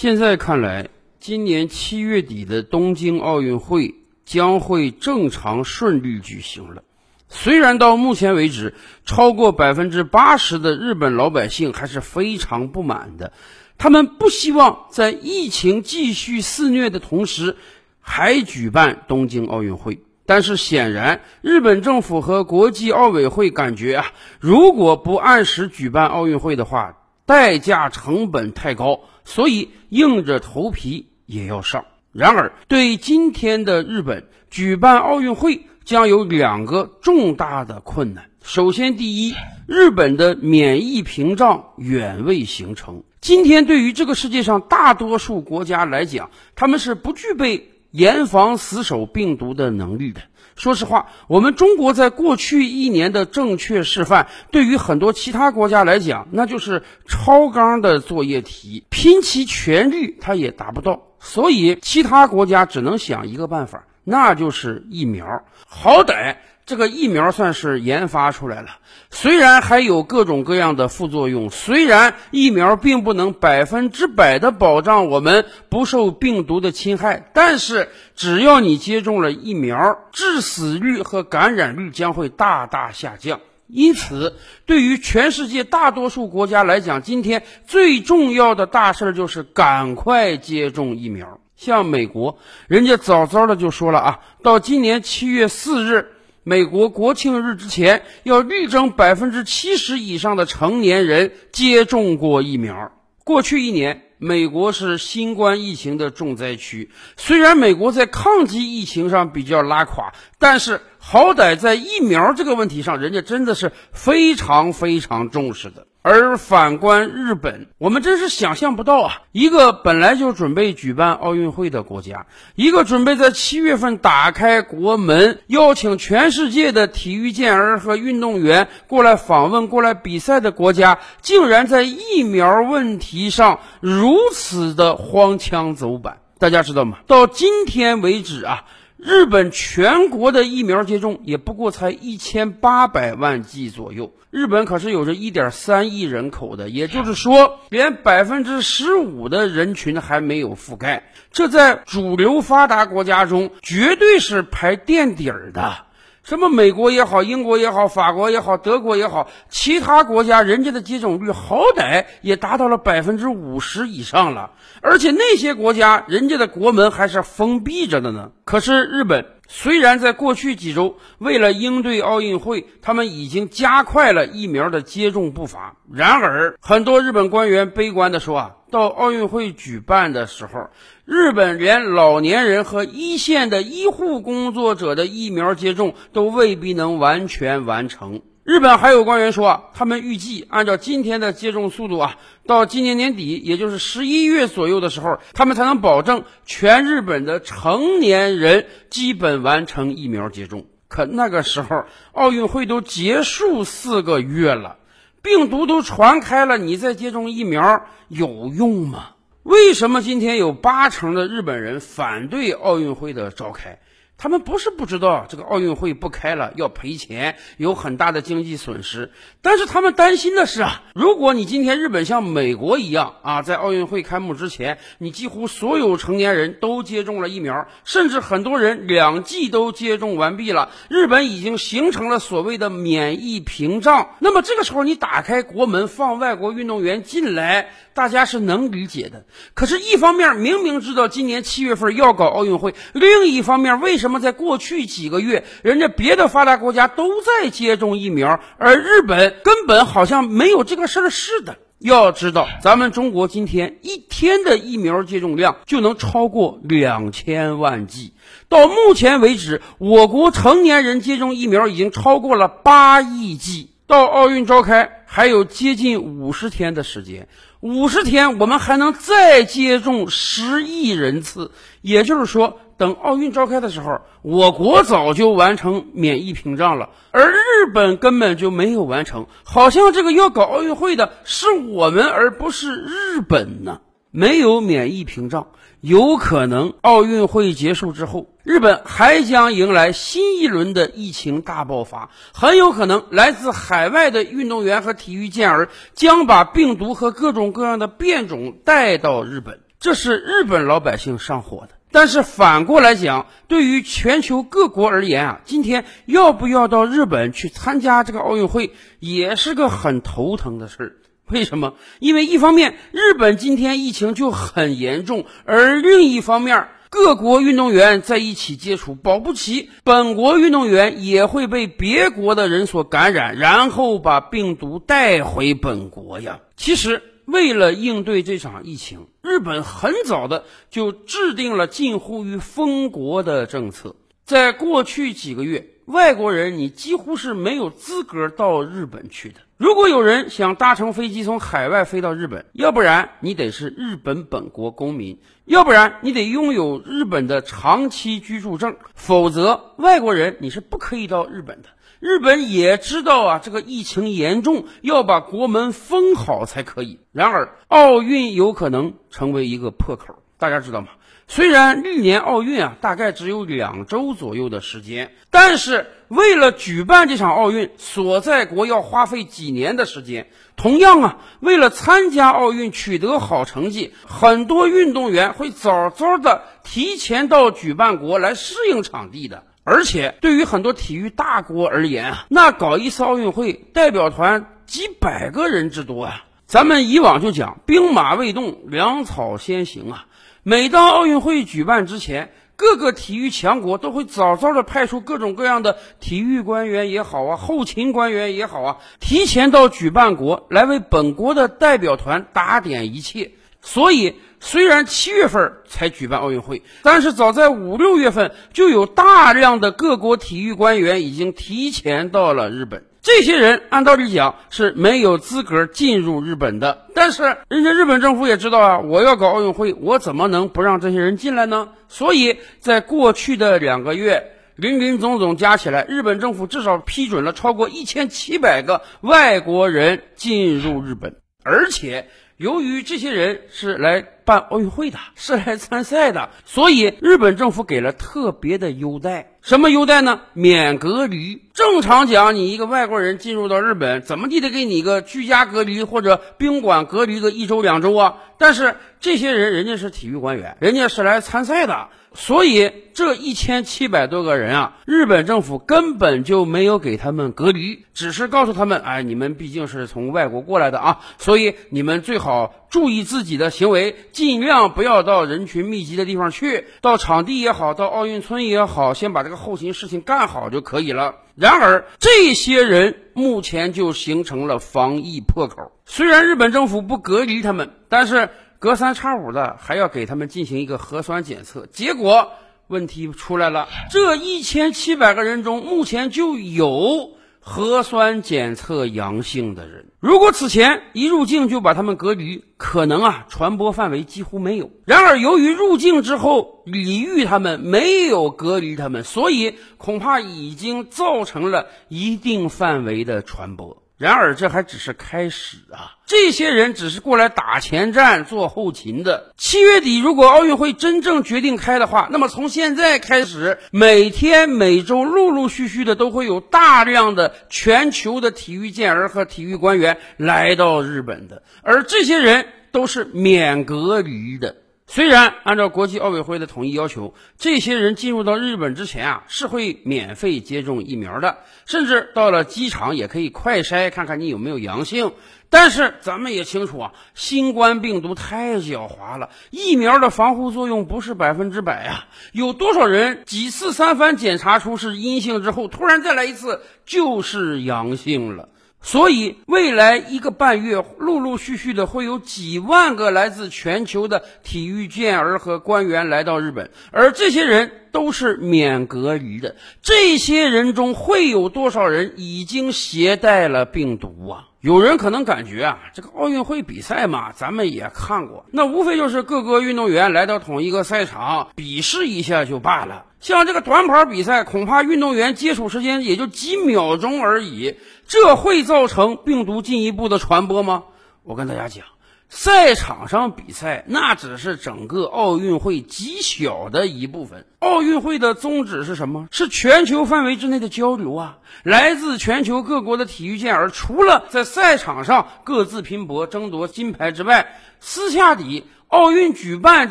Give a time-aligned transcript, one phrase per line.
[0.00, 6.84] 现在看来，今年七月底的东京奥运会将会正常顺利举行了。
[7.28, 8.74] 虽然到目前为止，
[9.04, 13.32] 超过百分之八十的日本老百姓还是非常不满的，
[13.76, 17.56] 他们不希望在疫情继续肆虐的同时，
[18.00, 20.00] 还举办东京奥运会。
[20.26, 24.06] 但是显然，日本政府和国际奥委会感觉啊，
[24.38, 26.97] 如果不按时举办奥运会的话，
[27.28, 31.84] 代价成本太高，所以硬着头皮也要上。
[32.10, 35.60] 然而，对今天的日本举办奥运会。
[35.88, 38.28] 将有两个重大的困难。
[38.42, 39.34] 首先，第一，
[39.66, 43.04] 日本的免疫屏障远未形成。
[43.22, 50.20] 今天，对于这个世界上大多数国家来讲，他们是不具备严防死守病毒的能力的。
[50.58, 61.04] 说实话，我们中国在过去一年的正确示范，对于很多其他国家来讲，那就是超纲的作业题，拼其全力，它也达不到。
[61.20, 63.84] 所以，其他国家只能想一个办法。
[64.02, 66.36] 那就是疫苗，好歹
[66.68, 68.68] 这个疫苗算是研发出来了。
[69.10, 83.40] 虽然还有各种各样的副作用，虽然疫苗并不能百分之百的保障我们不受病毒的侵害，但是只要你接种了疫苗，致死率和感染率将会大大下降。
[83.66, 91.40] 因此，对于全世界大多数国家来讲，今天最重要的大事就是赶快接种疫苗。
[91.56, 96.12] 像美国，人家早早的就说了啊，到今年七月四日，
[96.48, 102.90] 美国国庆日之前，要力争百分之七十以上的成年人接种过疫苗。
[103.22, 115.86] 过去一年，美国是新冠疫情的重灾区，虽然美国在抗击疫情上比较拉垮，但是好歹在疫苗这个问题上，人家真的是非常非常重视的。
[116.02, 119.22] 而反观日本，我们真是想象不到啊！
[119.32, 136.18] 一个本来就准备举办奥运会的国家，一个准备在七月份打开国门，邀请全世界的体育健儿和运动员过来访问、过来比赛的国家，竟然在疫苗问题上如此的荒腔走板。
[136.38, 136.98] 大家知道吗？
[137.06, 138.64] 到今天为止啊。
[138.98, 155.86] 日本全国的疫苗接种也不过才一千八百万剂左右，日本可是有着一点三亿人口的，也就是说，连百分之十五的人群还没有覆盖，这在主流发达国家中绝对是排垫底儿的。
[156.28, 164.50] 什么美国也好，英国也好，法国也好，德国也好，其他国家人家的接种率好歹也达到了百分之五十以上了，
[164.82, 168.30] 而且那些国家人家的国门还是封闭着的呢。
[168.44, 178.54] 可是日本虽然在过去几周为了应对奥运会，他们已经加快了疫苗的接种步伐，然而很多日本官员悲观地说啊。
[178.70, 180.68] 到奥运会举办的时候，
[181.10, 188.20] 日本连老年人和一线的医护工作者的疫苗接种都未必能完全完成。
[188.44, 200.66] 日本还有官员说，他们预计按照今天的接种速度啊，到今年年底，也就是十一月左右的时候，他们才能保证全日本的成年人基本完成疫苗接种。
[200.88, 204.76] 可那个时候，奥运会都结束四个月了。
[205.22, 209.12] 病毒都传开了，你再接种疫苗有用吗？
[209.44, 213.78] 为什么今天有八成的日本人反对奥运会的召开？
[214.18, 219.12] 他们不是不知道这个奥运会不开了要赔钱，有很大的经济损失，
[219.42, 234.16] 但是他们担心的是啊，如果你今天日本像美国一样啊，在奥运会开幕之前，你几乎所有成年人都接种了疫苗，甚至很多人两剂都接种完毕了，日本已经形成了所谓的免疫屏障。
[234.18, 239.26] 那么这个时候你打开国门放外国运动员进来，大家是能理解的。
[239.54, 244.07] 可是，一方面明明知道今年七月份要搞奥运会，另一方面为什么？
[244.08, 251.58] 那么，在过去几个月，人家别的发达国家都在接种疫苗，而日本根本好像没有这个事儿似的。
[251.78, 258.14] 要知道，咱们中国今天一天的疫苗接种量就能超过两千万剂。
[258.48, 263.68] 到目前为止，我国成年人接种疫苗已经超过了八亿剂。
[263.86, 267.28] 到奥运召开还有接近五十天的时间，
[267.60, 271.50] 五十天我们还能再接种十亿人次，
[271.82, 272.58] 也就是说。
[272.78, 279.26] 等奥运召开的时候，我国早就完成免疫屏障了，而日本根本就没有完成。
[279.44, 283.80] 好像这个要搞奥运会的是我们，而不是日本呢。
[284.10, 285.48] 没有免疫屏障，
[285.82, 299.60] 有可能奥运会结束之后，日本还将迎来新一轮的疫情大爆发，很有可能来自海外的运动员和体育健儿将把病毒和各种各样的变种带到日本。
[299.78, 301.77] 这是日本老百姓上火的。
[301.90, 310.96] 但是反过来讲，对于全球各国而言啊，今天要不要到日本去参加这个奥运会，也是个很头疼的事儿。
[311.28, 311.74] 为什么？
[311.98, 326.40] 因为一方面日本今天疫情就很严重，而另一方面各国运动员在一起接触，保不齐本国运动员也会被别国的人所感染，然后把病毒带回本国呀。
[326.56, 327.02] 其实。
[327.28, 333.94] 为了应对这场疫情，日本很早的就制定了近乎于封国的政策。
[334.24, 339.40] 在过去几个月，外国人你几乎是没有资格到日本去的。
[339.56, 351.70] 如果有人想搭乘飞机从海外飞到日本，要不然你得是日本本国公民，要不然你得拥有日本的长期居住证，否则外国人你是不可以到日本的。
[352.00, 357.00] 日本也知道啊，这个疫情严重，要把国门封好才可以。
[357.12, 360.88] 然而，奥运有可能成为一个破口，大家知道吗？
[361.30, 370.30] 虽然历年奥运啊，大概只有两周左右的时间，但是为了举办这场奥运，所在国要花费几年的时间。
[370.56, 379.44] 同样啊，为了参加奥运取得好成绩，很多运动员会早早的提前到举办国来适应场地的。
[379.64, 386.24] 而且对于很多体育大国而言啊，那搞一次奥运会，代表团几百个人之多啊。
[386.46, 390.06] 咱们以往就讲兵马未动，粮草先行啊。
[390.48, 403.32] 每当奥运会举办之前，各个体育强国都会早早的派出各种各样的体育官员也好啊，后勤官员也好啊，提前到举办国来为本国的代表团打点一切。
[403.60, 404.14] 所以。
[404.40, 412.84] 虽然七月份才举办奥运会，但是早在五六月份就有大量的各国体育官员已经提前到了日本。
[413.08, 421.70] 这些人按道理讲是没有资格进入日本的，但是人家日本政府也知道啊，我要搞奥运会，我怎么能不让这些人进来呢？
[421.88, 432.08] 所以在过去的两个月，林林总总加起来，日本政府至少批准了超过一千七百个外国人进入日本，而且。
[432.36, 439.32] 由于这些人是来办奥运会的，是来参赛的，所以日本政府给了特别的优待。
[439.42, 440.20] 什么优待呢？
[440.34, 441.42] 免隔离。
[441.58, 448.18] 正常讲，你一个外国人进入到日本，怎么地得给你一个居家隔离或者宾馆隔离个一周两周啊？
[448.38, 451.88] 但是这些人人家是体育官员，人家是来参赛的。
[452.14, 471.16] 所以这一千七百多个人啊，日本政府根本就没有给他们隔离，只是告诉他们：哎，你们毕竟是从外国过来的啊，所以你们最好注意自己的行为，尽量不要到人群密集的地方去，到场地也好，到奥运村也好，先把这个后勤事情干好就可以了。
[471.38, 475.72] 然而，这些人目前就形成了防疫破口。
[475.86, 478.28] 虽然日本政府不隔离他们，但是。
[478.60, 482.32] 隔三差五的还要给他们进行一个核酸检测，结果
[482.66, 483.68] 问题出来了。
[483.88, 487.12] 这一千七百个人中，目前就有
[487.48, 489.86] 核酸检测阳性的人。
[490.00, 494.70] 如果此前一入境就把他们隔离，可能啊传播范围几乎没有。
[494.84, 503.82] 然而由于入境之后李玉他们，没有隔离他们，所以恐怕已经造成了一定范围的传播。
[503.98, 505.96] 然而，这还只是开始啊！
[506.06, 509.34] 这些人只是过来打前站、做后勤的。
[509.36, 524.54] 七月底，如果奥运会真正决定开的话，那么从现在开始，每天、每周，陆陆续续的都会有大量的全球的体育健儿和体育官员来到日本的，而这些人都是免隔离的。
[524.90, 535.12] 虽然按照国际奥委会的统一要求，这些人进入到日本之前啊，是会免费接种疫苗的，甚至到了机场也可以快筛，看看你有没有阳性。
[535.50, 542.06] 但是咱们也清楚啊，新冠病毒太狡猾了，疫苗的防护作用不是百分之百啊。
[542.32, 548.48] 有多少人几次三番检查出是阴性之后，突然再来一次就是阳性了？
[548.80, 559.56] 所以，未来一个半月，陆陆续续的会有几万个来自全球的体育健儿和官员来到日本，而这些人都是免隔离的。
[559.82, 564.44] 这些人中会有多少人已经携带了病毒啊？
[564.60, 573.04] 有人可能感觉啊，这个奥运会比赛嘛，咱们也看过，那无非就是各个运动员来到同一个赛场比试一下就罢了。
[573.20, 580.84] 像这个短跑比赛，恐怕运动员接触时间也就几秒钟而已，这会造成病毒进一步的传播吗？
[581.24, 581.84] 我跟大家讲。
[582.30, 587.46] 赛场上比赛，那只是整个奥运会极小的一部分。
[587.60, 589.28] 奥运会的宗旨是什么？
[589.30, 591.38] 是全球范围之内的交流啊！
[591.62, 599.90] 来自全球各国的体育健儿，除了在赛场上各自拼搏争夺金牌之外，私下里奥运举办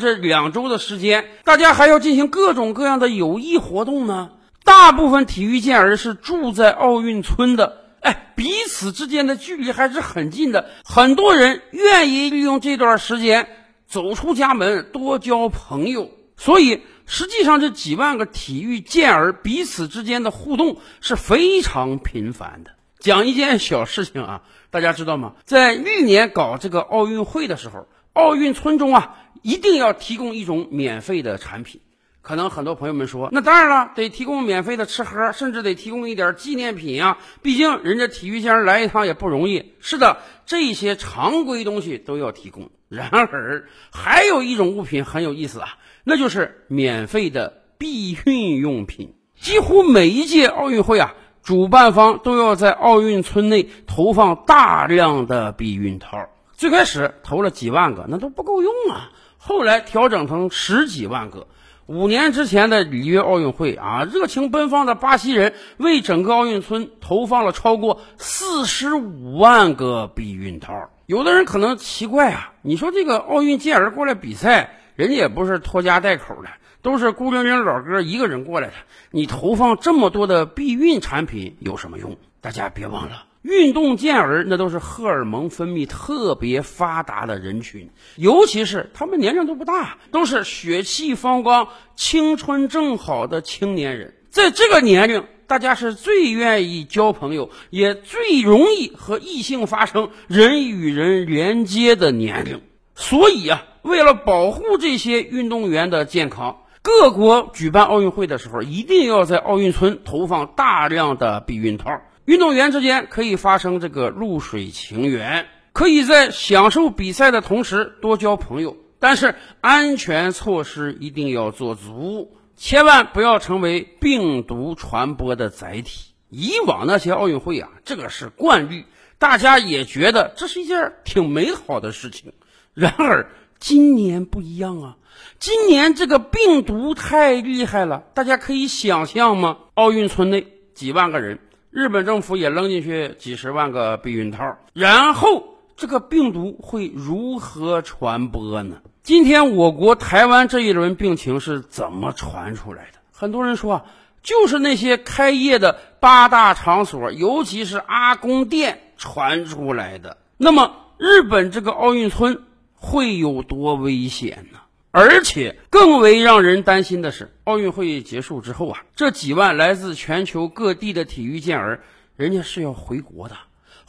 [0.00, 4.30] 这两周的时间，大家还要进行各种各样的有益活动呢。
[4.64, 10.68] 大部分体育健儿是住在奥运村的，哎，彼此之间的距离还是很近的。
[10.84, 13.48] 很多人愿意利用这段时间
[13.86, 16.10] 走出家门，多交朋友。
[16.36, 22.72] 所以，实际上这几万个体育健儿彼此之间的互动是非常频繁的。
[22.98, 25.34] 讲一件小事情啊，大家知道吗？
[25.44, 27.86] 在历年搞这个奥运会的时候，
[28.18, 31.80] 奥运村中啊，一定要提供一种免费的产品。
[32.20, 37.18] 可能很多朋友们说，那当然了，得提供免费的吃喝，甚至得提供一点纪念品呀。
[37.42, 39.72] 毕竟人家体育健来一趟也不容易。
[39.78, 42.70] 是的，这些常规东西都要提供。
[42.88, 45.68] 然而，还有一种物品很有意思啊。
[46.02, 49.14] 那就是免费的避孕用品。
[49.36, 56.28] 几乎每一届奥运会啊，主办方都要在奥运村内投放大量的避孕套。
[56.58, 59.12] 最开始投了几万个，那都不够用啊。
[59.36, 61.46] 后来调整成十几万个。
[61.86, 70.90] 五年之前的里约奥运会啊，热情奔放的巴西人为整个奥运村投放了超过四十五万个避孕套。
[71.06, 74.80] 有的人可能奇怪啊，你说这个奥运健儿过来比赛？
[74.96, 76.48] 人家也不是拖家带口的，
[76.82, 78.74] 都是孤零零老哥一个人过来的。
[79.12, 82.16] 你投放这么多的避孕产品有什么用？
[82.40, 94.14] 大家别忘了，运动健儿那都是荷尔蒙分泌特别发达的人群，尤其是他们年龄都不大，都是血气方刚、青春正好的青年人。
[94.30, 102.60] 在这个年龄，大家是最愿意交朋友，也最容易和异性发生人与人连接的年龄。
[102.94, 103.64] 所以啊。
[103.82, 112.02] 为了保护这些运动员的健康，各国举办奥运会的时候，一定要在奥运村投放大量的避孕套。
[112.28, 118.76] 运动员之间可以发生这个露水情缘，可以在享受比赛的同时多交朋友。
[118.98, 126.12] 但是安全措施一定要做足，千万不要成为病毒传播的载体。
[126.28, 128.84] 以往那些奥运会啊，这个是惯例，
[129.18, 132.34] 大家也觉得这是一件挺美好的事情。
[132.74, 134.96] 然而，今年不一样啊！
[135.38, 139.56] 今年这个病毒太厉害了，大家可以想象吗？
[139.72, 141.38] 奥运村内几万个人，
[141.70, 148.76] 日本政府也扔进去几十万个避孕套，然后这个病毒会如何传播呢？
[149.02, 152.98] 今天我国台湾这一轮病情是怎么传出来的？
[153.12, 153.84] 很多人说啊，
[154.22, 160.16] 就是那些开业的八大场所，尤其是阿公店传出来的。
[160.36, 162.42] 那么日本这个奥运村？
[162.80, 164.60] 会有多危险呢？
[164.90, 171.80] 而且更为让人担心的是，奥运会结束之后啊，这几万来自全球各地的体育健儿，
[172.16, 173.36] 人家是要回国的。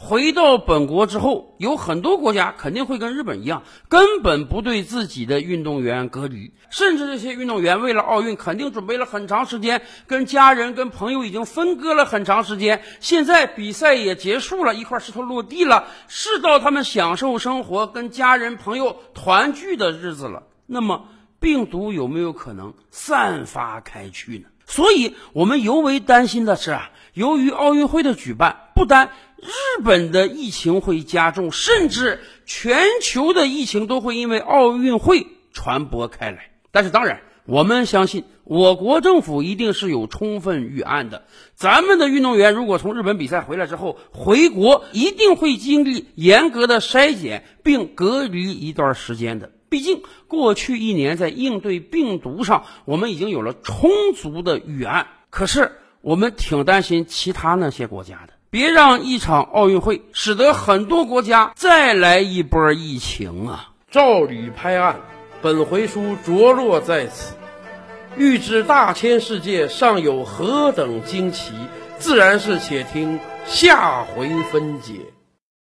[0.02, 12.82] 回到本国之后，有很多国家肯定会跟日本一样，根本不对自己的运动员隔离，甚至这些运动员为了奥运，肯定准备了很长时间，跟家人、跟朋友已经分割了很长时间。
[13.02, 20.44] 现在比赛也结束了，一块石头落地了，是到他们享受生活、跟家人朋友团聚的日子了。
[20.72, 21.08] 那么，
[21.40, 24.50] 病毒有没有可能散发开去呢？
[24.68, 36.52] 所以我们尤为担心的是啊，由于奥运会的举办，不单日本的疫情会加重，甚至全球的疫情都会因为奥运会传播开来。
[36.70, 41.26] 但是，当然，我们相信我国政府一定是有充分预案的。
[41.56, 49.52] 咱们的运动员如果从日本比赛回来之后回国，一定会经历严格的筛检并隔离一段时间的。
[49.70, 55.08] 毕竟，过去一年在应对病毒上，我们已经有了充足的预案。
[55.30, 58.34] 可是，我们挺担心其他那些国家的。
[58.50, 63.70] 别让一场奥运会使得很多国家再来一波疫情啊！
[63.92, 65.00] 照吕拍案，
[65.42, 67.36] 本回书着落在此。
[68.18, 71.54] 欲知大千世界尚有何等惊奇，
[72.00, 74.96] 自然是且听下回分解。